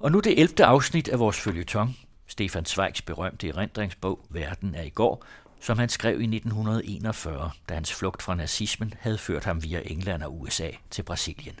[0.00, 0.64] Og nu det 11.
[0.64, 5.24] afsnit af vores følgetong, Stefan Zweigs berømte erindringsbog Verden er i går,
[5.60, 10.22] som han skrev i 1941, da hans flugt fra nazismen havde ført ham via England
[10.22, 11.54] og USA til Brasilien.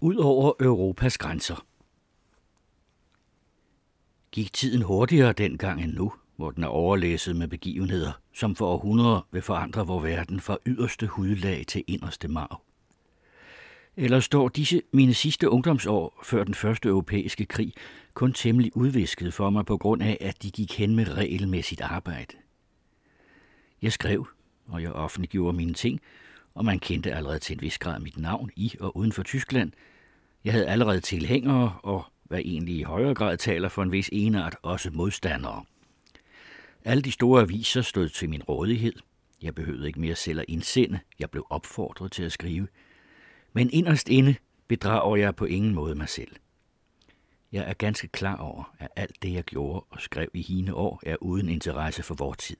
[0.00, 1.66] Ud over Europas grænser.
[4.32, 9.26] Gik tiden hurtigere dengang end nu, hvor den er overlæsset med begivenheder, som for århundreder
[9.32, 12.65] vil forandre vor verden fra yderste hudlag til inderste marv.
[13.96, 17.72] Eller står disse mine sidste ungdomsår før den første europæiske krig
[18.14, 22.36] kun temmelig udvisket for mig på grund af, at de gik hen med regelmæssigt arbejde?
[23.82, 24.28] Jeg skrev,
[24.66, 26.00] og jeg offentliggjorde mine ting,
[26.54, 29.72] og man kendte allerede til en vis grad mit navn i og uden for Tyskland.
[30.44, 34.56] Jeg havde allerede tilhængere, og hvad egentlig i højere grad taler for en vis enart,
[34.62, 35.64] også modstandere.
[36.84, 38.94] Alle de store aviser stod til min rådighed.
[39.42, 40.98] Jeg behøvede ikke mere selv at indsende.
[41.18, 42.68] Jeg blev opfordret til at skrive–
[43.56, 44.34] men inderst inde
[44.68, 46.36] bedrager jeg på ingen måde mig selv.
[47.52, 51.02] Jeg er ganske klar over, at alt det, jeg gjorde og skrev i hine år,
[51.06, 52.56] er uden interesse for vor tid.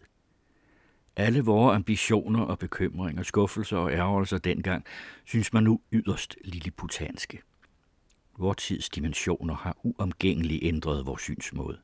[1.16, 4.84] Alle vores ambitioner og bekymringer, skuffelser og ærgerelser dengang,
[5.24, 7.40] synes man nu yderst lilleputanske.
[8.38, 11.78] Vor tids dimensioner har uomgængeligt ændret vores synsmåde.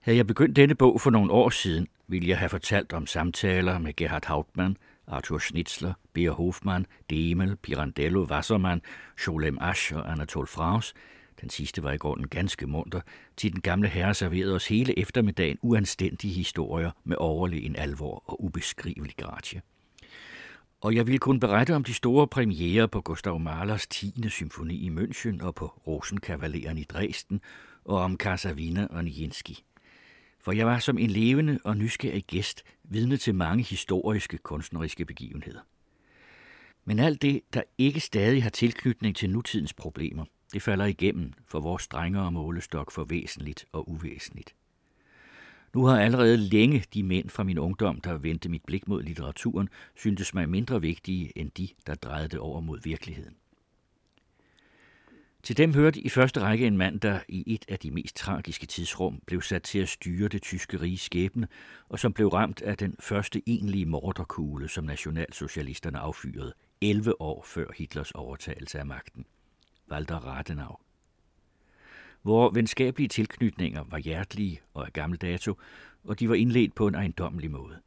[0.00, 3.78] Havde jeg begyndt denne bog for nogle år siden, ville jeg have fortalt om samtaler
[3.78, 4.76] med Gerhard Hauptmann,
[5.06, 8.82] Arthur Schnitzler, Beer Hofmann, Demel, Pirandello, Wassermann,
[9.16, 10.94] Scholem Asch og Anatol Fraus,
[11.40, 13.00] den sidste var i grunden ganske munter,
[13.36, 19.16] til den gamle herre serverede os hele eftermiddagen uanstændige historier med overlegen alvor og ubeskrivelig
[19.16, 19.62] gratie.
[20.80, 24.28] Og jeg ville kun berette om de store premiere på Gustav Mahlers 10.
[24.28, 27.40] symfoni i München og på Rosenkavaleren i Dresden,
[27.84, 29.54] og om Casavina og Nijinsky
[30.46, 35.60] for jeg var som en levende og nysgerrig gæst vidne til mange historiske kunstneriske begivenheder.
[36.84, 41.60] Men alt det, der ikke stadig har tilknytning til nutidens problemer, det falder igennem for
[41.60, 44.54] vores strengere målestok for væsentligt og uvæsentligt.
[45.74, 49.68] Nu har allerede længe de mænd fra min ungdom, der vendte mit blik mod litteraturen,
[49.96, 53.36] syntes mig mindre vigtige end de, der drejede det over mod virkeligheden.
[55.46, 58.66] Til dem hørte i første række en mand, der i et af de mest tragiske
[58.66, 61.48] tidsrum blev sat til at styre det tyske rige skæbne,
[61.88, 67.66] og som blev ramt af den første egentlige morderkugle, som nationalsocialisterne affyrede 11 år før
[67.76, 69.26] Hitlers overtagelse af magten.
[69.90, 70.76] Walter Rathenau.
[72.22, 75.54] Hvor venskabelige tilknytninger var hjertelige og af gammel dato,
[76.04, 77.78] og de var indledt på en ejendommelig måde.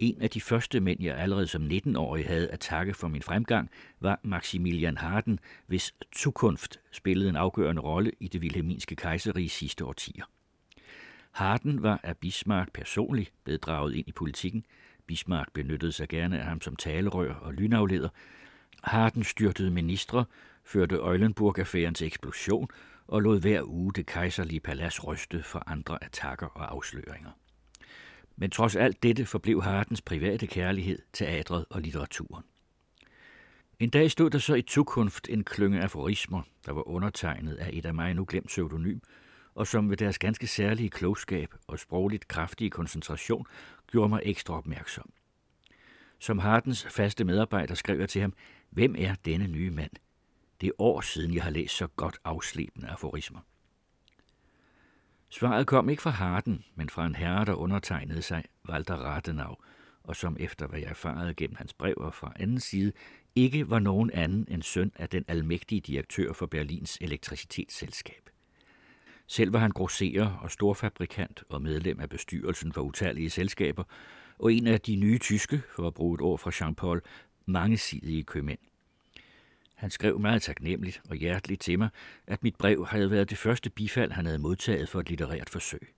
[0.00, 3.70] En af de første mænd, jeg allerede som 19-årig havde at takke for min fremgang,
[4.00, 10.24] var Maximilian Harden, hvis Zukunft spillede en afgørende rolle i det Wilhelminske kejserige sidste årtier.
[11.32, 14.64] Harden var af Bismarck personligt blevet draget ind i politikken.
[15.06, 18.08] Bismarck benyttede sig gerne af ham som talerør og lynafleder.
[18.84, 20.24] Harden styrtede ministre,
[20.64, 22.68] førte Eulenburg-affæren til eksplosion
[23.06, 27.30] og lod hver uge det kejserlige palads ryste for andre attacker og afsløringer.
[28.40, 32.44] Men trods alt dette forblev Hardens private kærlighed, teatret og litteraturen.
[33.78, 37.86] En dag stod der så i Tukunft en klynge aforismer, der var undertegnet af et
[37.86, 38.98] af mig nu glemt pseudonym,
[39.54, 43.46] og som ved deres ganske særlige klogskab og sprogligt kraftige koncentration
[43.90, 45.10] gjorde mig ekstra opmærksom.
[46.18, 48.32] Som Hardens faste medarbejder skrev jeg til ham,
[48.70, 49.92] hvem er denne nye mand?
[50.60, 53.40] Det er år siden, jeg har læst så godt afslebende aforismer.
[55.30, 59.56] Svaret kom ikke fra Harden, men fra en herre, der undertegnede sig, Walter Rathenau,
[60.04, 62.92] og som efter hvad jeg erfarede gennem hans brev fra anden side,
[63.34, 68.30] ikke var nogen anden end søn af den almægtige direktør for Berlins elektricitetsselskab.
[69.26, 73.84] Selv var han grosserer og storfabrikant og medlem af bestyrelsen for utallige selskaber,
[74.38, 77.00] og en af de nye tyske, for at bruge et ord fra Jean-Paul,
[77.46, 78.58] mangesidige købmænd.
[79.80, 81.88] Han skrev meget taknemmeligt og hjerteligt til mig,
[82.26, 85.94] at mit brev havde været det første bifald, han havde modtaget for et litterært forsøg.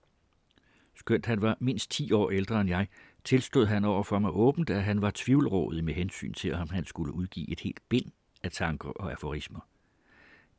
[0.94, 2.86] Skønt han var mindst 10 år ældre end jeg,
[3.24, 6.84] tilstod han over for mig åbent, at han var tvivlrådet med hensyn til, om han
[6.84, 8.10] skulle udgive et helt bind
[8.42, 9.60] af tanker og aforismer.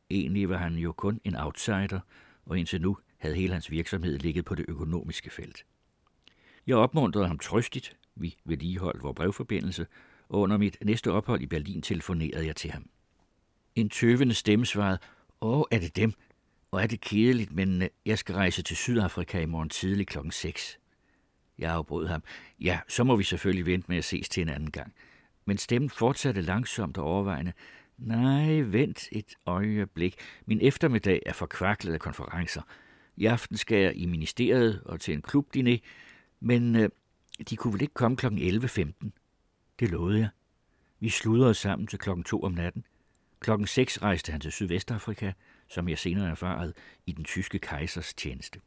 [0.10, 2.00] Egentlig var han jo kun en outsider,
[2.46, 5.66] og indtil nu havde hele hans virksomhed ligget på det økonomiske felt.
[6.68, 9.88] Jeg opmuntrede ham trøstigt, vi vedligeholdt vores brevforbindelse,
[10.30, 12.90] og under mit næste ophold i Berlin telefonerede jeg til ham.
[13.76, 15.00] En tøvende stemme svarede,
[15.42, 16.14] Åh, er det dem?
[16.72, 20.32] Og er det kedeligt, men øh, jeg skal rejse til Sydafrika i morgen tidlig klokken
[20.32, 20.80] 6.
[21.58, 22.24] Jeg afbrød ham.
[22.60, 24.94] Ja, så må vi selvfølgelig vente med at ses til en anden gang.
[25.46, 27.54] Men stemmen fortsatte langsomt og overvejende.
[27.98, 30.16] Nej, vent et øjeblik.
[30.46, 32.62] Min eftermiddag er forkvaklet af konferencer.
[33.16, 35.80] I aften skal jeg i ministeriet og til en klubdine,
[36.40, 36.90] men øh,
[37.50, 38.26] de kunne vel ikke komme kl.
[38.26, 39.10] 11.15?
[39.80, 40.30] Det lovede jeg.
[41.00, 42.84] Vi sludrede sammen til klokken 2 om natten.
[43.44, 45.32] Klokken 6 rejste han til Sydvestafrika,
[45.68, 46.74] som jeg senere erfarede,
[47.06, 48.60] i den tyske kejsers tjeneste.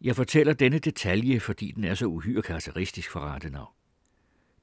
[0.00, 3.66] Jeg fortæller denne detalje, fordi den er så uhyre karakteristisk for Rathenau.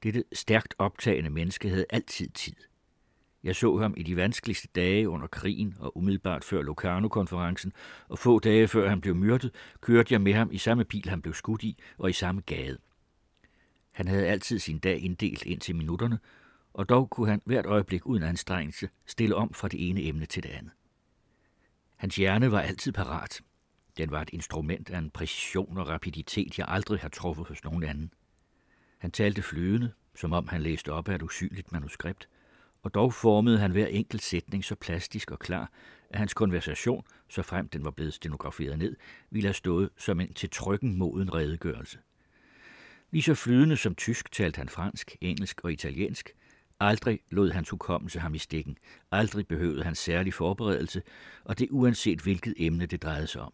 [0.02, 2.56] Dette stærkt optagende menneske havde altid tid.
[3.42, 7.72] Jeg så ham i de vanskeligste dage under krigen og umiddelbart før Locarno-konferencen,
[8.08, 11.22] og få dage før han blev myrdet, kørte jeg med ham i samme bil, han
[11.22, 12.78] blev skudt i, og i samme gade.
[13.92, 16.18] Han havde altid sin dag inddelt ind til minutterne,
[16.74, 20.42] og dog kunne han hvert øjeblik uden anstrengelse stille om fra det ene emne til
[20.42, 20.72] det andet.
[21.96, 23.40] Hans hjerne var altid parat.
[23.96, 27.82] Den var et instrument af en præcision og rapiditet, jeg aldrig har truffet hos nogen
[27.82, 28.12] anden.
[28.98, 32.28] Han talte flydende, som om han læste op af et usynligt manuskript,
[32.82, 35.70] og dog formede han hver enkelt sætning så plastisk og klar,
[36.10, 38.96] at hans konversation, så frem den var blevet stenograferet ned,
[39.30, 41.98] ville have stået som en til trykken moden redegørelse.
[43.10, 46.30] Lige så flydende som tysk talte han fransk, engelsk og italiensk.
[46.82, 48.78] Aldrig lod hans hukommelse ham i stikken.
[49.10, 51.02] Aldrig behøvede han særlig forberedelse,
[51.44, 53.52] og det uanset hvilket emne det drejede sig om.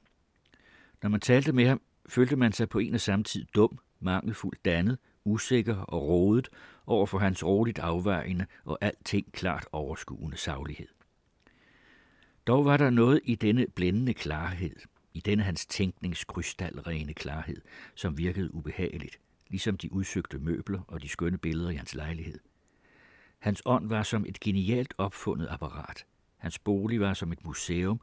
[1.02, 4.64] Når man talte med ham, følte man sig på en og samme tid dum, mangelfuldt
[4.64, 6.48] dannet, usikker og rodet
[6.86, 10.88] over for hans roligt afvejende og alting klart overskuende saglighed.
[12.46, 14.76] Dog var der noget i denne blændende klarhed,
[15.14, 17.60] i denne hans tænknings krystalrene klarhed,
[17.94, 22.38] som virkede ubehageligt, ligesom de udsøgte møbler og de skønne billeder i hans lejlighed.
[23.38, 26.06] Hans ånd var som et genialt opfundet apparat.
[26.36, 28.00] Hans bolig var som et museum,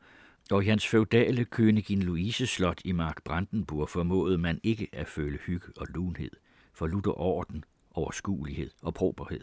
[0.52, 5.38] og i hans feudale Königin Louise slot i Mark Brandenburg formåede man ikke at føle
[5.38, 6.32] hygge og lunhed,
[6.74, 9.42] for lutter orden, overskuelighed og proberhed.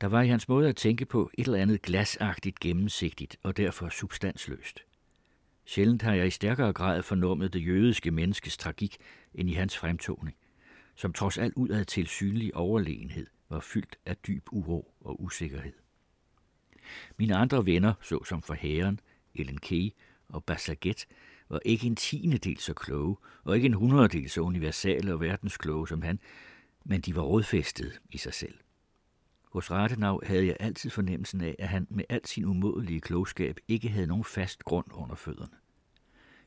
[0.00, 3.88] Der var i hans måde at tænke på et eller andet glasagtigt gennemsigtigt og derfor
[3.88, 4.80] substansløst.
[5.64, 8.96] Sjældent har jeg i stærkere grad fornummet det jødiske menneskes tragik
[9.34, 10.36] end i hans fremtoning,
[10.94, 15.72] som trods alt udad til synlig overlegenhed var fyldt af dyb uro og usikkerhed.
[17.16, 19.00] Mine andre venner, såsom for herren,
[19.34, 19.90] Ellen Key
[20.28, 21.06] og Bassaget,
[21.48, 25.88] var ikke en tiende del så kloge, og ikke en hundrededel så universale og verdenskloge
[25.88, 26.18] som han,
[26.84, 28.54] men de var rådfæstet i sig selv.
[29.52, 33.88] Hos Rathenau havde jeg altid fornemmelsen af, at han med al sin umådelige klogskab ikke
[33.88, 35.56] havde nogen fast grund under fødderne.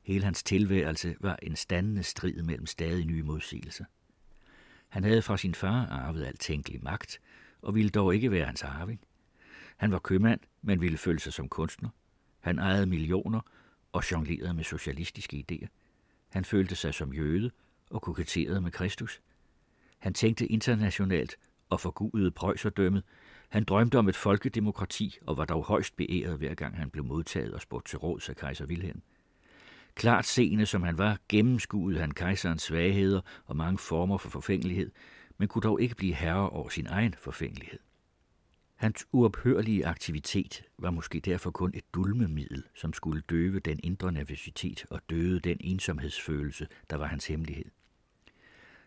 [0.03, 3.85] Hele hans tilværelse var en standende strid mellem stadig nye modsigelser.
[4.89, 7.19] Han havde fra sin far arvet alt tænkelig magt,
[7.61, 8.99] og ville dog ikke være hans arving.
[9.77, 11.89] Han var købmand, men ville føle sig som kunstner.
[12.39, 13.41] Han ejede millioner
[13.91, 15.67] og jonglerede med socialistiske idéer.
[16.29, 17.51] Han følte sig som jøde
[17.89, 19.21] og koketterede med Kristus.
[19.99, 21.37] Han tænkte internationalt
[21.69, 23.03] og forgudede prøjserdømmet.
[23.49, 27.53] Han drømte om et folkedemokrati og var dog højst beæret, hver gang han blev modtaget
[27.53, 29.01] og spurgt til råds af kejser Wilhelm.
[29.97, 34.91] Klart seende som han var, gennemskuede han kejserens svagheder og mange former for forfængelighed,
[35.37, 37.79] men kunne dog ikke blive herre over sin egen forfængelighed.
[38.75, 44.85] Hans uophørlige aktivitet var måske derfor kun et dulmemiddel, som skulle døve den indre nervøsitet
[44.89, 47.65] og døde den ensomhedsfølelse, der var hans hemmelighed.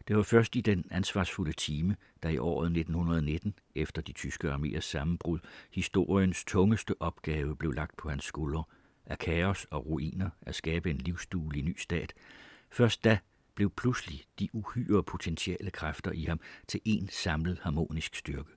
[0.09, 4.81] Det var først i den ansvarsfulde time, der i året 1919, efter de tyske arméers
[4.81, 5.39] sammenbrud,
[5.71, 8.65] historiens tungeste opgave blev lagt på hans skuldre,
[9.11, 12.12] af kaos og ruiner at skabe en livsduelig ny stat.
[12.71, 13.19] Først da
[13.55, 18.51] blev pludselig de uhyre potentielle kræfter i ham til en samlet harmonisk styrke.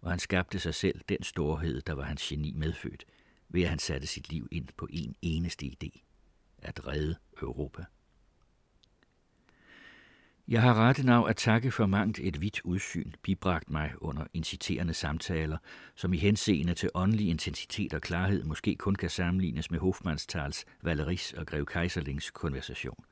[0.00, 3.04] Og han skabte sig selv den storhed, der var hans geni medfødt,
[3.48, 6.00] ved at han satte sit liv ind på en eneste idé.
[6.58, 7.84] At redde Europa.
[10.50, 15.58] Jeg har Rathenau at takke for mangt et vidt udsyn, bibragt mig under inciterende samtaler,
[15.94, 21.32] som i henseende til åndelig intensitet og klarhed måske kun kan sammenlignes med Hofmannstals, Valeris
[21.32, 23.04] og Grev Kaiserlings konversation.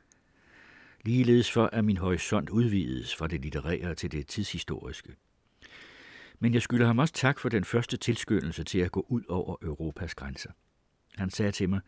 [1.05, 5.15] Ligeledes for, at min horisont udvides fra det litterære til det tidshistoriske.
[6.39, 9.57] Men jeg skylder ham også tak for den første tilskyndelse til at gå ud over
[9.63, 10.51] Europas grænser.
[11.17, 11.81] Han sagde til mig,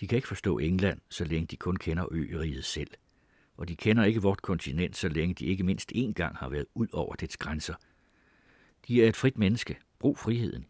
[0.00, 2.90] de kan ikke forstå England, så længe de kun kender øriget selv–
[3.56, 6.66] og de kender ikke vort kontinent, så længe de ikke mindst én gang har været
[6.74, 7.74] ud over dets grænser.
[8.88, 9.78] De er et frit menneske.
[9.98, 10.66] Brug friheden.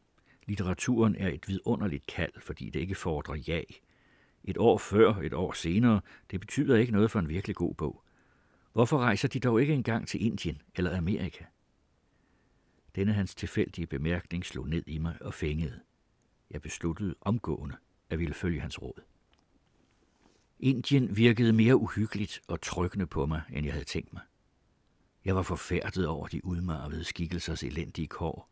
[0.47, 3.63] Litteraturen er et vidunderligt kald, fordi det ikke fordrer ja.
[4.45, 8.03] Et år før, et år senere, det betyder ikke noget for en virkelig god bog.
[8.73, 11.45] Hvorfor rejser de dog ikke engang til Indien eller Amerika?
[12.95, 15.81] Denne hans tilfældige bemærkning slog ned i mig og fængede.
[16.51, 17.77] Jeg besluttede omgående
[18.11, 19.12] at ville følge hans råd.
[20.63, 24.23] Indien virkede mere uhyggeligt og trykkende på mig, end jeg havde tænkt mig.
[25.25, 28.49] Jeg var forfærdet over de udmarvede skikkelsers elendige kår,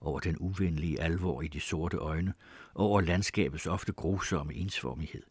[0.00, 2.34] over den uvenlige alvor i de sorte øjne,
[2.74, 5.22] over landskabets ofte grusomme ensformighed,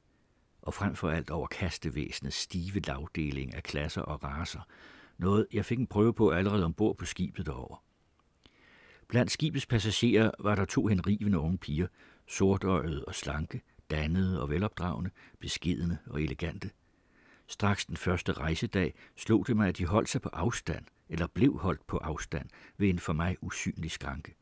[0.62, 4.62] og frem for alt over kastevæsenets stive lavdeling af klasser og raser,
[5.18, 7.84] noget jeg fik en prøve på allerede ombord på skibet derover.
[9.08, 11.88] Blandt skibets passagerer var der to henrivende unge piger,
[12.28, 16.72] sortøjede og slanke, dannede og velopdragende, beskidende og elegante.
[17.48, 21.58] Straks den første rejsedag slog det mig, at de holdt sig på afstand, eller blev
[21.60, 24.36] holdt på afstand, ved en for mig usynlig skranke.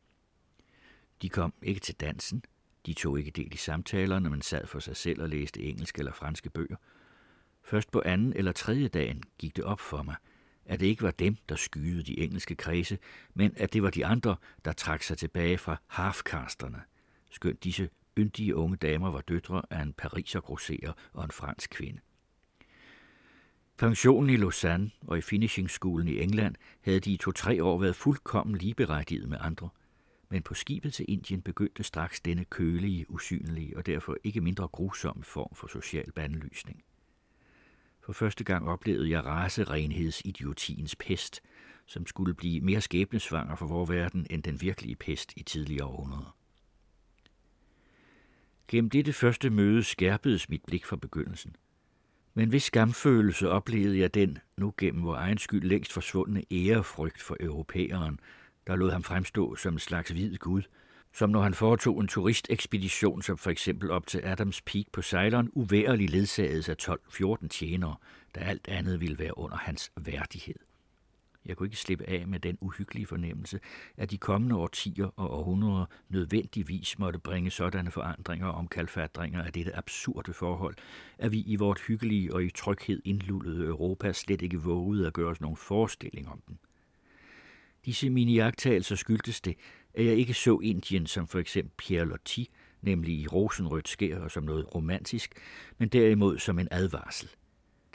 [1.22, 2.44] De kom ikke til dansen,
[2.86, 6.12] de tog ikke del i samtalerne, men sad for sig selv og læste engelske eller
[6.12, 6.76] franske bøger.
[7.62, 10.16] Først på anden eller tredje dagen gik det op for mig,
[10.64, 12.98] at det ikke var dem, der skyede de engelske kredse,
[13.34, 16.82] men at det var de andre, der trak sig tilbage fra halfkasterne,
[17.30, 22.00] skønt disse yndige unge damer var døtre af en pariser grosserer og en fransk kvinde.
[23.78, 28.56] Pensionen i Lausanne og i finishingskolen i England havde de i to-tre år været fuldkommen
[28.56, 29.68] ligeberettiget med andre.
[30.28, 35.24] Men på skibet til Indien begyndte straks denne kølige, usynlige og derfor ikke mindre grusomme
[35.24, 36.82] form for social bandlysning.
[38.00, 41.42] For første gang oplevede jeg raserenhedsidiotiens pest,
[41.86, 46.35] som skulle blive mere skæbnesvanger for vores verden end den virkelige pest i tidligere århundreder.
[48.68, 51.56] Gennem dette første møde skærpedes mit blik fra begyndelsen.
[52.34, 57.36] Men hvis skamfølelse oplevede jeg den, nu gennem vor egen skyld længst forsvundne ærefrygt for
[57.40, 58.20] europæeren,
[58.66, 60.62] der lod ham fremstå som en slags hvid gud,
[61.12, 65.50] som når han foretog en turistekspedition, som for eksempel op til Adams Peak på Ceylon,
[65.52, 67.96] uværligt ledsagedes af 12-14 tjenere,
[68.34, 70.65] da alt andet ville være under hans værdighed.
[71.46, 73.60] Jeg kunne ikke slippe af med den uhyggelige fornemmelse,
[73.96, 79.76] at de kommende årtier og århundreder nødvendigvis måtte bringe sådanne forandringer om omkalfatringer af dette
[79.76, 80.74] absurde forhold,
[81.18, 85.30] at vi i vort hyggelige og i tryghed indlullede Europa slet ikke vågede at gøre
[85.30, 86.58] os nogen forestilling om den.
[87.84, 89.56] Disse miniagtagelser skyldtes det,
[89.94, 92.50] at jeg ikke så Indien som for eksempel Pierre Loti,
[92.82, 95.34] nemlig i rosenrødt skær og som noget romantisk,
[95.78, 97.28] men derimod som en advarsel–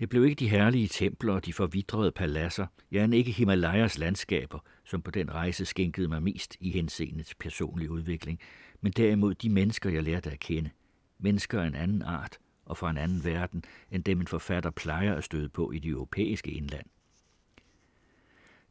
[0.01, 4.59] det blev ikke de herlige templer og de forvidrede paladser, ja, end ikke Himalayas landskaber,
[4.85, 8.39] som på den rejse skænkede mig mest i henseende til personlig udvikling,
[8.81, 10.69] men derimod de mennesker, jeg lærte at kende.
[11.19, 15.15] Mennesker af en anden art og fra en anden verden, end dem en forfatter plejer
[15.15, 16.85] at støde på i det europæiske indland.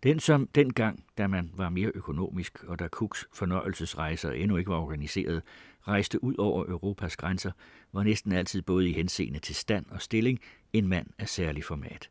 [0.03, 4.79] Den som dengang, da man var mere økonomisk, og da Cooks fornøjelsesrejser endnu ikke var
[4.79, 5.43] organiseret,
[5.89, 7.53] rejste ud over Europas grænser,
[7.93, 10.41] var næsten altid både i henseende til stand og stilling
[10.73, 12.11] en mand af særlig format.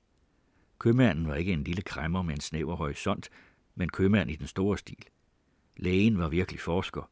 [0.79, 3.29] Købmanden var ikke en lille kræmmer med en snæver horisont,
[3.75, 5.05] men købmand i den store stil.
[5.77, 7.10] Lægen var virkelig forsker.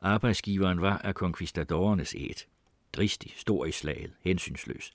[0.00, 2.46] Arbejdsgiveren var af konkvistadorernes æt.
[2.92, 4.92] Dristig, stor i slaget, hensynsløs.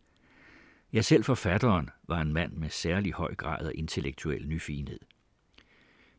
[0.93, 4.99] Ja, selv forfatteren var en mand med særlig høj grad af intellektuel nyfinhed.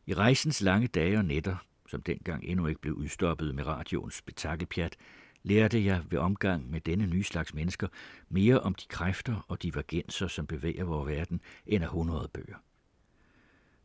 [0.09, 1.55] I rejsens lange dage og nætter,
[1.87, 4.95] som dengang endnu ikke blev udstoppet med radioens betakkepjat,
[5.43, 7.87] lærte jeg ved omgang med denne nye slags mennesker
[8.29, 12.55] mere om de kræfter og divergenser, som bevæger vores verden, end af hundrede bøger.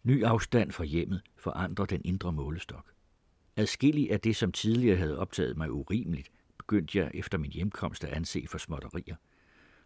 [0.03, 2.93] Ny afstand fra hjemmet forandrer den indre målestok.
[3.57, 8.13] Adskillig af det, som tidligere havde optaget mig urimeligt, begyndte jeg efter min hjemkomst at
[8.13, 9.17] anse for småtterier.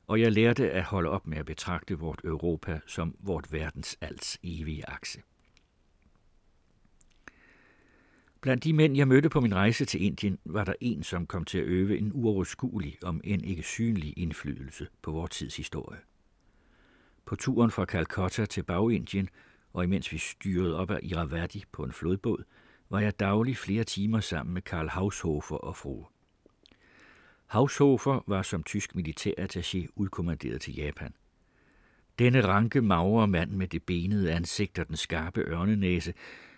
[0.06, 4.38] Og jeg lærte at holde op med at betragte vort Europa som vort verdens alts
[4.42, 5.22] evige akse.
[8.46, 11.44] Blandt de mænd, jeg mødte på min rejse til Indien, var der en, som kom
[11.44, 15.98] til at øve en uoverskuelig, om end ikke synlig indflydelse på vores tids historie.
[17.24, 19.28] På turen fra Calcutta til Bagindien,
[19.72, 22.44] og imens vi styrede op ad Iravati på en flodbåd,
[22.90, 26.04] var jeg daglig flere timer sammen med Karl Haushofer og fru.
[27.46, 31.14] Haushofer var som tysk militærattaché udkommanderet til Japan.
[32.18, 36.14] Denne ranke, magre mand med det benede ansigt og den skarpe ørnenæse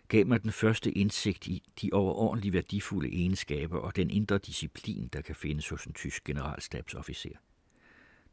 [0.08, 5.20] gav mig den første indsigt i de overordentlig værdifulde egenskaber og den indre disciplin, der
[5.20, 7.30] kan findes hos en tysk generalstabsofficer.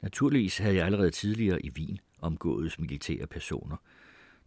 [0.01, 3.77] Naturligvis havde jeg allerede tidligere i Wien omgået militære personer.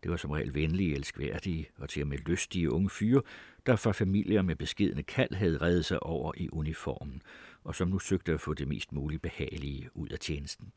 [0.03, 3.23] Det var som regel venlige, elskværdige og til og med lystige unge fyre,
[3.67, 7.23] der fra familier med beskedende kald havde reddet sig over i uniformen,
[7.65, 10.73] og som nu søgte at få det mest muligt behagelige ud af tjenesten.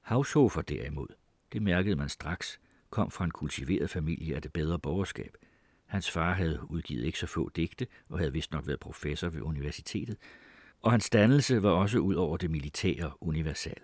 [0.00, 1.08] Haushofer derimod,
[1.52, 5.36] det mærkede man straks, kom fra en kultiveret familie af det bedre borgerskab.
[5.86, 9.42] Hans far havde udgivet ikke så få digte og havde vist nok været professor ved
[9.42, 10.16] universitetet,
[10.82, 13.80] og hans dannelse var også ud over det militære universal.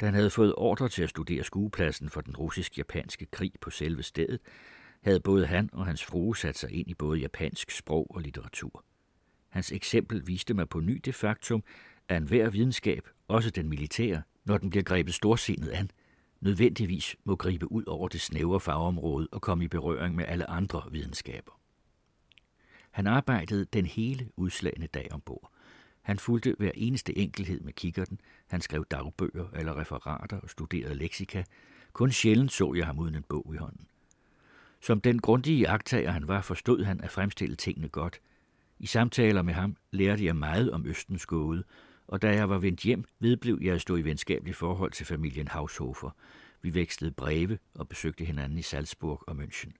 [0.00, 4.02] Da han havde fået ordre til at studere skuepladsen for den russisk-japanske krig på selve
[4.02, 4.40] stedet,
[5.02, 8.84] havde både han og hans frue sat sig ind i både japansk sprog og litteratur.
[9.48, 11.62] Hans eksempel viste mig på ny det faktum,
[12.08, 15.90] at enhver videnskab, også den militære, når den bliver grebet storsindet an,
[16.40, 20.82] nødvendigvis må gribe ud over det snævre fagområde og komme i berøring med alle andre
[20.90, 21.52] videnskaber.
[22.90, 25.52] Han arbejdede den hele udslagende dag ombord.
[26.02, 31.42] Han fulgte hver eneste enkelhed med kikkerten, han skrev dagbøger eller referater og studerede leksika.
[31.92, 33.86] Kun sjældent så jeg ham uden en bog i hånden.
[34.80, 38.20] Som den grundige agtager han var, forstod han at fremstille tingene godt.
[38.78, 41.64] I samtaler med ham lærte jeg meget om Østens gåde,
[42.08, 45.48] og da jeg var vendt hjem, vedblev jeg at stå i venskabeligt forhold til familien
[45.48, 46.10] Haushofer.
[46.62, 49.72] Vi vekslede breve og besøgte hinanden i Salzburg og München.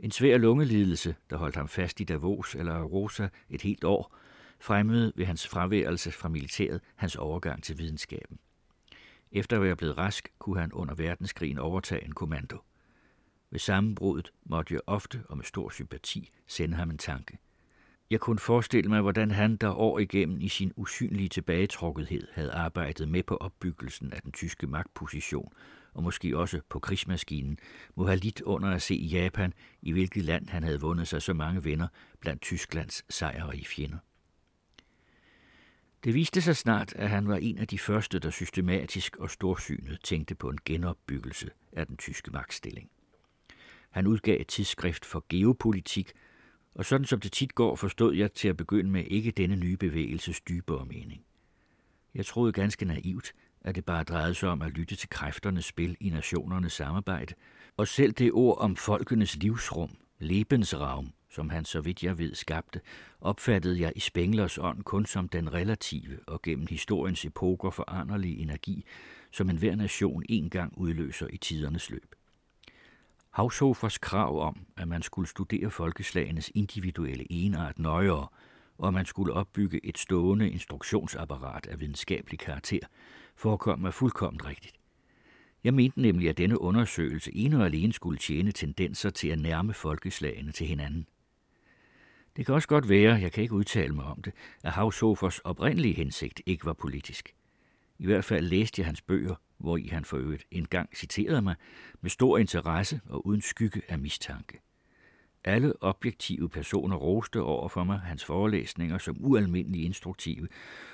[0.00, 4.16] En svær lungelidelse, der holdt ham fast i Davos eller Rosa et helt år,
[4.60, 8.38] fremmede ved hans fraværelse fra militæret hans overgang til videnskaben.
[9.32, 12.58] Efter at være blevet rask, kunne han under verdenskrigen overtage en kommando.
[13.50, 17.38] Ved sammenbruddet måtte jeg ofte og med stor sympati sende ham en tanke.
[18.14, 23.08] Jeg kunne forestille mig, hvordan han der år igennem i sin usynlige tilbagetrukkethed havde arbejdet
[23.08, 25.52] med på opbyggelsen af den tyske magtposition,
[25.94, 27.58] og måske også på krigsmaskinen,
[27.94, 29.52] må have lidt under at se Japan,
[29.82, 31.88] i hvilket land han havde vundet sig så mange venner
[32.20, 33.98] blandt Tysklands sejrige fjender.
[36.04, 39.98] Det viste sig snart, at han var en af de første, der systematisk og storsynet
[40.04, 42.90] tænkte på en genopbyggelse af den tyske magtstilling.
[43.90, 46.12] Han udgav et tidsskrift for geopolitik,
[46.74, 49.76] og sådan som det tit går, forstod jeg til at begynde med ikke denne nye
[49.76, 51.24] bevægelses dybere mening.
[52.14, 55.96] Jeg troede ganske naivt, at det bare drejede sig om at lytte til kræfternes spil
[56.00, 57.34] i nationernes samarbejde,
[57.76, 62.80] og selv det ord om folkenes livsrum, Lebensraum, som han så vidt jeg ved skabte,
[63.20, 68.84] opfattede jeg i Spenglers ånd kun som den relative og gennem historiens epoker foranderlige energi,
[69.30, 72.14] som enhver nation engang udløser i tidernes løb.
[73.34, 78.28] Haushofers krav om, at man skulle studere folkeslagenes individuelle enart nøjere,
[78.78, 82.78] og at man skulle opbygge et stående instruktionsapparat af videnskabelig karakter,
[83.36, 84.76] forekom mig fuldkommen rigtigt.
[85.64, 89.74] Jeg mente nemlig, at denne undersøgelse ene og alene skulle tjene tendenser til at nærme
[89.74, 91.06] folkeslagene til hinanden.
[92.36, 95.94] Det kan også godt være, jeg kan ikke udtale mig om det, at Haushofers oprindelige
[95.94, 97.34] hensigt ikke var politisk.
[97.98, 101.54] I hvert fald læste jeg hans bøger, hvor i han for øvrigt engang citerede mig
[102.00, 104.60] med stor interesse og uden skygge af mistanke.
[105.44, 110.48] Alle objektive personer roste over for mig hans forelæsninger som ualmindeligt instruktive,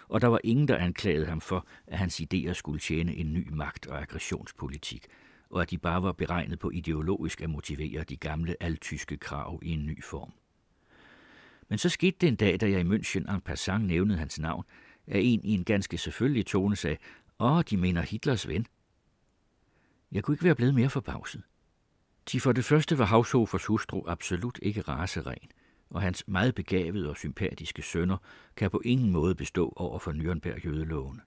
[0.09, 3.49] og der var ingen, der anklagede ham for, at hans idéer skulle tjene en ny
[3.53, 5.07] magt- og aggressionspolitik,
[5.51, 9.71] og at de bare var beregnet på ideologisk at motivere de gamle altyske krav i
[9.71, 10.33] en ny form.
[11.69, 14.65] Men så skete det en dag, da jeg i München en passant nævnede hans navn,
[15.07, 16.97] at en i en ganske selvfølgelig tone sagde,
[17.41, 18.67] Åh, de mener Hitlers ven.
[20.13, 21.43] Jeg kunne ikke være blevet mere forbavset.
[22.27, 25.39] Til for det første var Haushofers hustru absolut ikke raseren,
[25.91, 28.17] og hans meget begavede og sympatiske sønner
[28.57, 31.21] kan på ingen måde bestå over for Nürnberg jødeloven.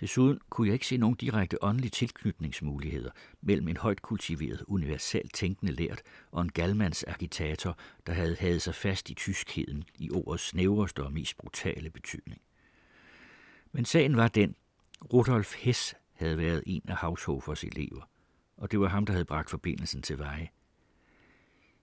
[0.00, 5.72] Desuden kunne jeg ikke se nogen direkte åndelige tilknytningsmuligheder mellem en højt kultiveret, universelt tænkende
[5.72, 11.02] lært og en galmands agitator, der havde hadet sig fast i tyskheden i ordets snævreste
[11.04, 12.40] og mest brutale betydning.
[13.72, 14.54] Men sagen var den,
[15.12, 18.08] Rudolf Hess havde været en af Haushofers elever,
[18.56, 20.48] og det var ham, der havde bragt forbindelsen til veje.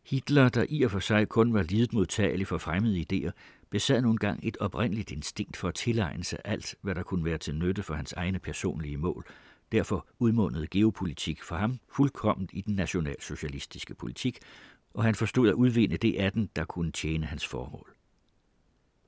[0.05, 3.31] Hitler, der i og for sig kun var lidet modtagelig for fremmede idéer,
[3.69, 7.37] besad nogle gang et oprindeligt instinkt for at tilegne sig alt, hvad der kunne være
[7.37, 9.25] til nytte for hans egne personlige mål.
[9.71, 14.39] Derfor udmundede geopolitik for ham fuldkommen i den nationalsocialistiske politik,
[14.93, 17.96] og han forstod at udvinde det af den, der kunne tjene hans formål.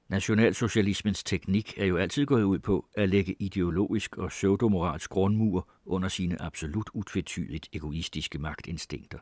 [0.09, 6.09] Nationalsocialismens teknik er jo altid gået ud på at lægge ideologisk og pseudomoralsk grundmur under
[6.09, 9.19] sine absolut utvetydigt egoistiske magtinstinkter.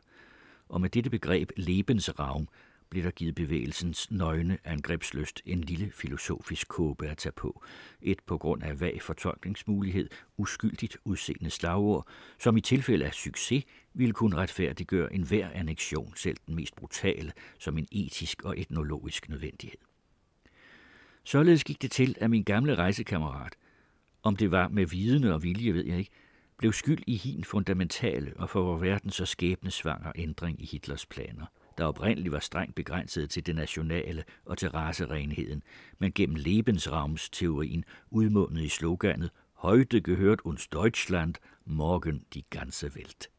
[0.68, 2.48] Og med dette begreb Lebensraum
[2.90, 7.62] blev der givet bevægelsens nøgne angrebsløst en lille filosofisk kåbe at tage på.
[8.02, 12.06] Et på grund af vag fortolkningsmulighed, uskyldigt udseende slagord,
[12.38, 17.78] som i tilfælde af succes ville kunne retfærdiggøre enhver annektion, selv den mest brutale, som
[17.78, 19.78] en etisk og etnologisk nødvendighed.
[21.28, 23.56] Således gik det til, at min gamle rejsekammerat,
[24.22, 26.10] om det var med vidende og vilje, ved jeg ikke,
[26.58, 31.46] blev skyld i hin fundamentale og for vor verden så skæbnesvanger ændring i Hitlers planer,
[31.78, 35.62] der oprindeligt var strengt begrænset til det nationale og til racerenheden,
[35.98, 43.30] men gennem Lebensraums-teorien udmundet i sloganet Heute gehört uns Deutschland, morgen die ganze Welt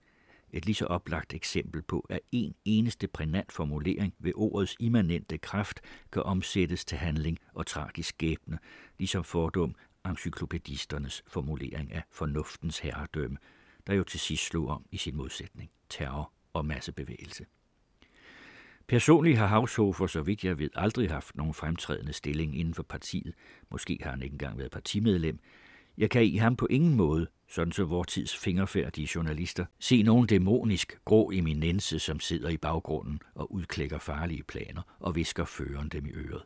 [0.54, 5.80] et lige så oplagt eksempel på, at en eneste prænant formulering ved ordets immanente kraft
[6.12, 8.60] kan omsættes til handling og tragisk skæbne,
[9.00, 13.38] ligesom fordum encyklopædisternes formulering af fornuftens herredømme,
[13.88, 17.46] der jo til sidst slog om i sin modsætning terror og massebevægelse.
[18.88, 23.34] Personligt har Haushofer, så vidt jeg ved, aldrig haft nogen fremtrædende stilling inden for partiet.
[23.72, 25.40] Måske har han ikke engang været partimedlem,
[25.98, 30.28] jeg kan i ham på ingen måde, sådan så vor tids fingerfærdige journalister, se nogen
[30.28, 36.06] dæmonisk grå eminence, som sidder i baggrunden og udklækker farlige planer og visker føreren dem
[36.06, 36.44] i øret.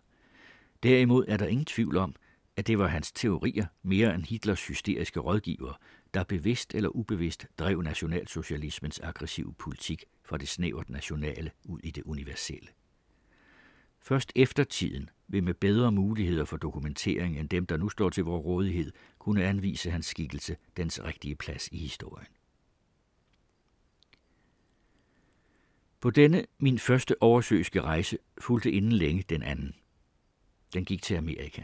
[0.83, 2.15] Derimod er der ingen tvivl om,
[2.57, 5.73] at det var hans teorier mere end Hitlers hysteriske rådgiver,
[6.13, 12.03] der bevidst eller ubevidst drev nationalsocialismens aggressive politik fra det snævert nationale ud i det
[12.03, 12.67] universelle.
[14.01, 18.23] Først efter tiden vil med bedre muligheder for dokumentering end dem, der nu står til
[18.23, 22.27] vores rådighed, kunne anvise hans skikkelse dens rigtige plads i historien.
[25.99, 29.75] På denne min første oversøiske rejse fulgte inden længe den anden.
[30.73, 31.63] Den gik til Amerika.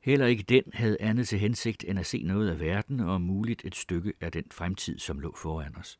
[0.00, 3.20] Heller ikke den havde andet til hensigt end at se noget af verden og om
[3.20, 5.98] muligt et stykke af den fremtid, som lå foran os.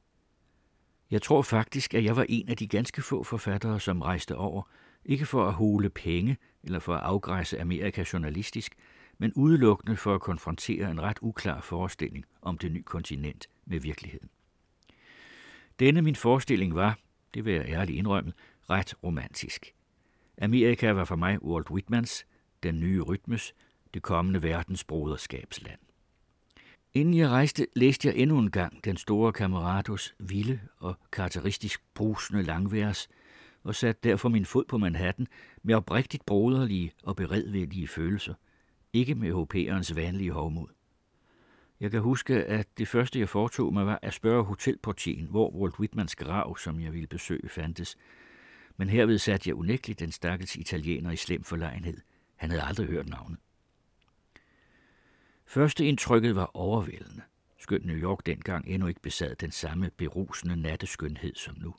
[1.10, 4.62] Jeg tror faktisk, at jeg var en af de ganske få forfattere, som rejste over,
[5.04, 8.74] ikke for at hole penge eller for at afgræsse Amerika journalistisk,
[9.18, 14.28] men udelukkende for at konfrontere en ret uklar forestilling om det nye kontinent med virkeligheden.
[15.78, 16.98] Denne min forestilling var,
[17.34, 18.32] det vil jeg ærligt indrømme,
[18.70, 19.74] ret romantisk.
[20.38, 22.26] Amerika var for mig Walt Whitmans,
[22.62, 23.54] den nye rytmes,
[23.94, 25.80] det kommende verdens broderskabsland.
[26.94, 32.42] Inden jeg rejste, læste jeg endnu en gang den store kammeratos vilde og karakteristisk brusende
[32.42, 33.08] langværs,
[33.64, 35.26] og satte derfor min fod på Manhattan
[35.62, 38.34] med oprigtigt broderlige og beredvillige følelser,
[38.92, 40.68] ikke med HP'erens vanlige hovmod.
[41.80, 45.78] Jeg kan huske, at det første, jeg foretog mig, var at spørge hotelportien, hvor Walt
[45.78, 47.96] Whitmans grav, som jeg ville besøge, fandtes.
[48.76, 52.00] Men herved satte jeg unægteligt den stakkels italiener i slem forlegenhed.
[52.36, 53.38] Han havde aldrig hørt navnet.
[55.46, 57.22] Første indtrykket var overvældende,
[57.58, 61.74] skønt New York dengang endnu ikke besad den samme berusende natteskønhed som nu.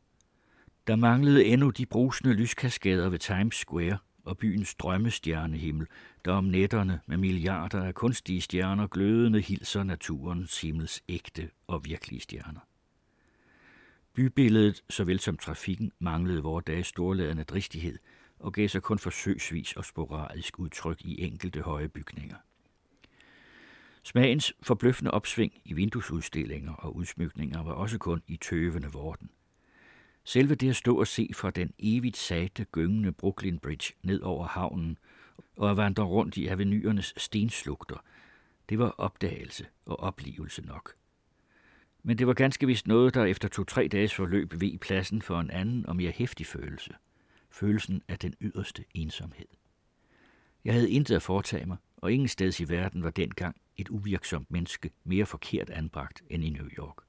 [0.88, 5.88] Der manglede endnu de brusende lyskaskader ved Times Square og byens drømmestjernehimmel,
[6.26, 12.22] der om nætterne med milliarder af kunstige stjerner glødende hilser naturens himmels ægte og virkelige
[12.22, 12.60] stjerner.
[14.14, 17.98] Bybilledet, såvel som trafikken, manglede vore dages storladende dristighed
[18.40, 22.38] og gav sig kun forsøgsvis og sporadisk udtryk i enkelte høje bygninger.
[24.04, 29.30] Smagens forbløffende opsving i vinduesudstillinger og udsmykninger var også kun i tøvende vorden.
[30.28, 34.48] Selve det at stå og se fra den evigt sagte, gyngende Brooklyn Bridge ned over
[34.48, 34.98] havnen
[35.58, 38.04] og at vandre rundt i avenyernes stenslugter,
[38.70, 40.96] det var opdagelse og oplevelse nok.
[42.04, 45.52] Men det var ganske vist noget, der efter to-tre dages forløb ved pladsen for en
[45.52, 46.94] anden og mere hæftig følelse.
[47.52, 49.48] Følelsen af den yderste ensomhed.
[50.66, 54.52] Jeg havde intet at foretage mig, og ingen steds i verden var dengang et uvirksomt
[54.52, 57.05] menneske mere forkert anbragt end i New York.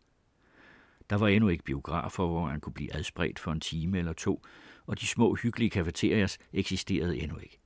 [1.11, 4.43] Der var endnu ikke biografer, hvor han kunne blive adspredt for en time eller to,
[4.87, 7.59] og de små hyggelige kafeterias eksisterede endnu ikke.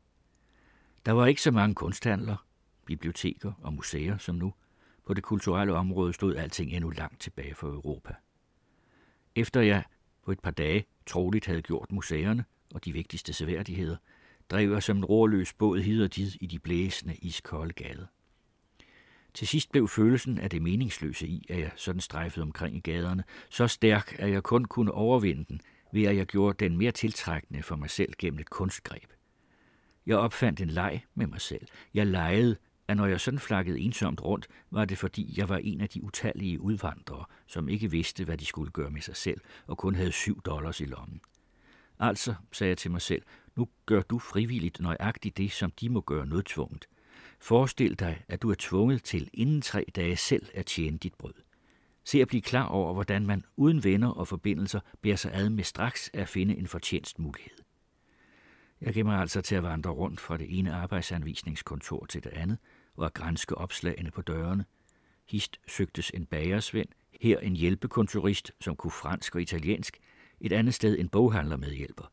[1.06, 2.46] Der var ikke så mange kunsthandler,
[2.86, 4.54] biblioteker og museer som nu.
[5.06, 8.14] På det kulturelle område stod alting endnu langt tilbage for Europa.
[9.34, 9.84] Efter jeg
[10.24, 13.96] på et par dage troligt havde gjort museerne og de vigtigste seværdigheder,
[14.50, 18.06] drev jeg som en råløs båd hid og did i de blæsende, iskolde gader.
[19.34, 23.24] Til sidst blev følelsen af det meningsløse i, at jeg sådan strejfede omkring i gaderne,
[23.50, 25.60] så stærk, at jeg kun kunne overvinde den,
[25.92, 29.10] ved at jeg gjorde den mere tiltrækkende for mig selv gennem et kunstgreb.
[30.06, 31.66] Jeg opfandt en leg med mig selv.
[31.94, 32.56] Jeg legede,
[32.88, 36.02] at når jeg sådan flakkede ensomt rundt, var det fordi, jeg var en af de
[36.02, 40.12] utallige udvandrere, som ikke vidste, hvad de skulle gøre med sig selv, og kun havde
[40.12, 41.20] syv dollars i lommen.
[41.98, 43.22] Altså, sagde jeg til mig selv,
[43.56, 46.86] nu gør du frivilligt nøjagtigt det, som de må gøre nødtvunget.
[47.40, 51.34] Forestil dig, at du er tvunget til inden tre dage selv at tjene dit brød.
[52.04, 55.64] Se at blive klar over, hvordan man uden venner og forbindelser bærer sig ad med
[55.64, 57.58] straks at finde en fortjenst mulighed.
[58.80, 62.58] Jeg gemmer mig altså til at vandre rundt fra det ene arbejdsanvisningskontor til det andet
[62.96, 64.64] og at grænske opslagene på dørene.
[65.28, 66.88] Hist søgtes en bagersvend,
[67.20, 69.98] her en hjælpekontorist, som kunne fransk og italiensk,
[70.40, 72.12] et andet sted en boghandler medhjælper.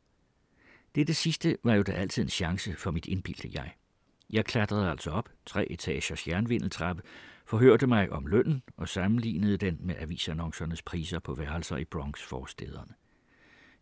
[0.96, 3.74] Det, det sidste var jo da altid en chance for mit indbildte jeg.
[4.30, 7.02] Jeg klatrede altså op, tre etagers jernvindeltrappe,
[7.46, 12.94] forhørte mig om lønnen og sammenlignede den med avisannoncernes priser på værelser i Bronx-forstederne.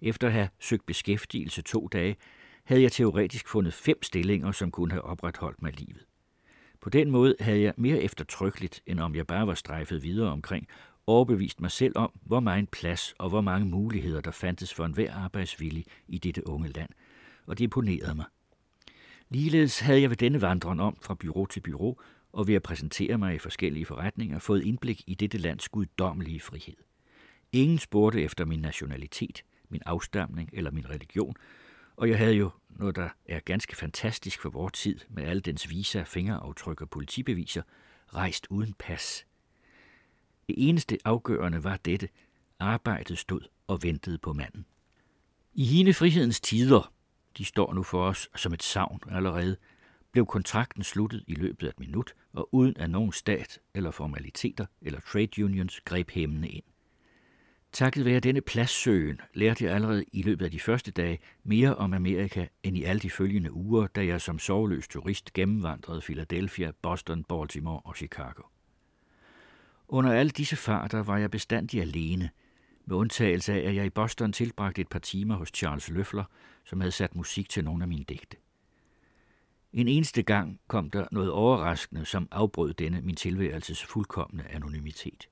[0.02, 2.16] Efter at have søgt beskæftigelse to dage,
[2.64, 6.06] havde jeg teoretisk fundet fem stillinger, som kunne have opretholdt mig livet.
[6.82, 10.68] På den måde havde jeg mere eftertrykkeligt, end om jeg bare var strejfet videre omkring,
[11.08, 15.14] overbevist mig selv om, hvor meget plads og hvor mange muligheder der fandtes for enhver
[15.14, 16.90] arbejdsvillig i dette unge land,
[17.46, 18.26] og det imponerede mig.
[19.30, 22.02] Ligeledes havde jeg ved denne vandren om fra byrå til byrå,
[22.34, 26.76] og ved at præsentere mig i forskellige forretninger, fået indblik i dette lands guddommelige frihed.
[27.52, 31.36] Ingen spurgte efter min nationalitet, min afstamning eller min religion,
[31.96, 35.70] og jeg havde jo noget, der er ganske fantastisk for vores tid, med alle dens
[35.70, 37.62] visa, fingeraftryk og politibeviser,
[38.14, 39.26] rejst uden pas.
[40.48, 42.10] Det eneste afgørende var dette.
[42.60, 44.66] Arbejdet stod og ventede på manden.
[45.54, 46.94] I hine frihedens tider,
[47.38, 49.58] de står nu for os som et savn allerede,
[50.12, 54.66] blev kontrakten sluttet i løbet af et minut, og uden at nogen stat eller formaliteter
[54.82, 56.64] eller trade unions greb hæmmende ind.
[57.72, 61.94] Takket være denne pladssøgen lærte jeg allerede i løbet af de første dage mere om
[61.94, 67.24] Amerika end i alle de følgende uger, da jeg som sovløs turist gennemvandrede Philadelphia, Boston,
[67.24, 68.44] Baltimore og Chicago.
[69.88, 72.30] Under alle disse farter var jeg bestandig alene,
[72.86, 76.24] med undtagelse af, at jeg i Boston tilbragte et par timer hos Charles Løffler,
[76.66, 78.38] som havde sat musik til nogle af mine digte.
[79.74, 85.30] En eneste gang kom der noget overraskende, som afbrød denne min tilværelses fuldkommende anonymitet.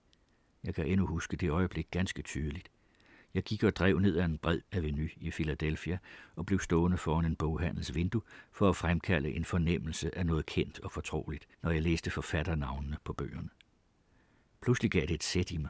[0.64, 2.70] Jeg kan endnu huske det øjeblik ganske tydeligt.
[3.34, 5.98] Jeg gik og drev ned ad en bred avenue i Philadelphia
[6.36, 10.80] og blev stående foran en boghandels vindue for at fremkalde en fornemmelse af noget kendt
[10.80, 13.50] og fortroligt, når jeg læste forfatternavnene på bøgerne.
[14.62, 15.70] Pludselig gav det et sæt i mig.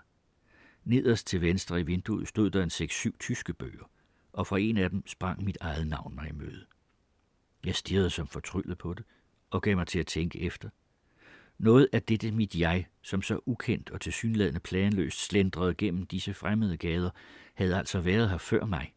[0.85, 3.89] Nederst til venstre i vinduet stod der en 6-7 tyske bøger,
[4.33, 6.65] og fra en af dem sprang mit eget navn mig i møde.
[7.65, 9.05] Jeg stirrede som fortryllet på det,
[9.49, 10.69] og gav mig til at tænke efter.
[11.57, 16.77] Noget af dette mit jeg, som så ukendt og tilsyneladende planløst slendrede gennem disse fremmede
[16.77, 17.09] gader,
[17.53, 18.93] havde altså været her før mig.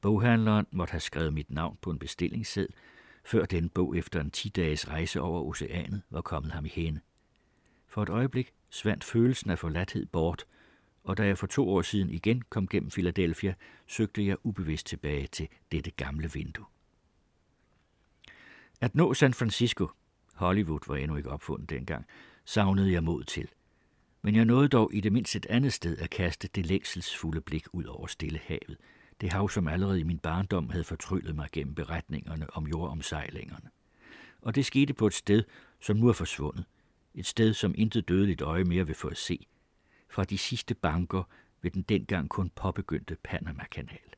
[0.00, 2.74] Boghandleren måtte have skrevet mit navn på en bestillingsseddel,
[3.24, 7.00] før den bog efter en 10 dages rejse over oceanet var kommet ham i hænde.
[7.88, 10.46] For et øjeblik svandt følelsen af forladthed bort,
[11.04, 13.54] og da jeg for to år siden igen kom gennem Philadelphia,
[13.86, 16.66] søgte jeg ubevidst tilbage til dette gamle vindue.
[18.80, 19.88] At nå San Francisco,
[20.34, 22.06] Hollywood var endnu ikke opfundet dengang,
[22.44, 23.48] savnede jeg mod til.
[24.22, 27.66] Men jeg nåede dog i det mindste et andet sted at kaste det længselsfulde blik
[27.72, 28.76] ud over stille havet,
[29.20, 33.70] det hav, som allerede i min barndom havde fortryllet mig gennem beretningerne om jordomsejlingerne.
[34.40, 35.44] Og det skete på et sted,
[35.80, 36.64] som nu er forsvundet.
[37.14, 39.46] Et sted, som intet dødeligt øje mere vil få at se.
[40.12, 41.22] Fra de sidste banker
[41.62, 44.14] ved den dengang kun påbegyndte Panama-kanal.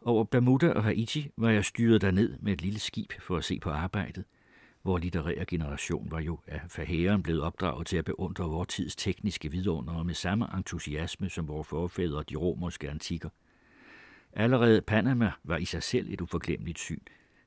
[0.00, 3.60] Over Bermuda og Haiti var jeg styret derned med et lille skib for at se
[3.60, 4.24] på arbejdet.
[4.82, 9.50] Hvor litterære generation var jo af forhæren blevet opdraget til at beundre vores tids tekniske
[9.50, 13.28] vidunder med samme entusiasme som vores forfædre de romerske antikker.
[14.32, 17.00] Allerede Panama var i sig selv et uforglemmeligt syn.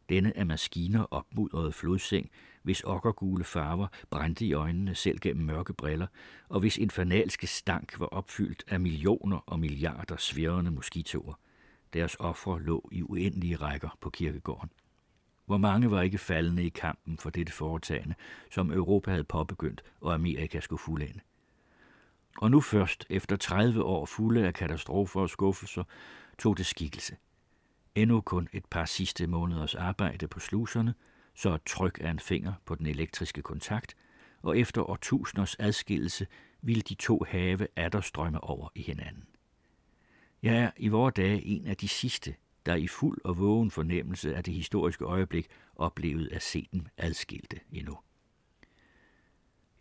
[0.09, 2.29] Denne af maskiner opmudrede flodseng,
[2.63, 6.07] hvis okkergule farver brændte i øjnene selv gennem mørke briller,
[6.49, 11.33] og hvis infernalske stank var opfyldt af millioner og milliarder svirrende moskitoer.
[11.93, 14.69] Deres ofre lå i uendelige rækker på kirkegården.
[15.45, 18.15] Hvor mange var ikke faldende i kampen for dette foretagende,
[18.51, 21.19] som Europa havde påbegyndt, og Amerika skulle fuldende.
[22.37, 25.83] Og nu først, efter 30 år fulde af katastrofer og skuffelser,
[26.39, 27.15] tog det skikkelse.
[27.95, 30.93] Endnu kun et par sidste måneders arbejde på sluserne,
[31.35, 33.95] så et tryk af en finger på den elektriske kontakt,
[34.41, 36.27] og efter årtusinders adskillelse
[36.61, 37.67] ville de to have
[38.01, 39.27] strømme over i hinanden.
[40.43, 44.35] Jeg er i vore dage en af de sidste, der i fuld og vågen fornemmelse
[44.35, 47.97] af det historiske øjeblik oplevede at se dem adskilte endnu.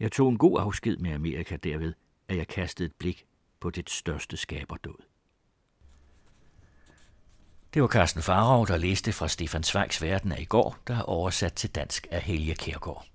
[0.01, 1.95] Jeg tog en god afsked med Amerika derved,
[2.29, 3.27] at jeg kastede et blik
[3.61, 5.14] på det største skaberdåd.
[7.75, 11.03] Det var Carsten Farov, der læste fra Stefan Zweigs Verden af i går, der er
[11.03, 13.14] oversat til dansk af Helge Kærgaard.